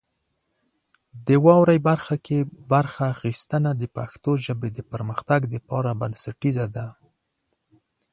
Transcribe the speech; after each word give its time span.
د 1.27 1.29
واورئ 1.45 1.79
برخه 1.89 2.15
کې 2.25 2.37
برخه 2.71 3.03
اخیستنه 3.15 3.71
د 3.75 3.83
پښتو 3.95 4.31
ژبې 4.45 4.69
د 4.73 4.79
پرمختګ 4.91 5.41
لپاره 5.55 5.89
بنسټیزه 6.01 6.65
ده. 6.75 6.87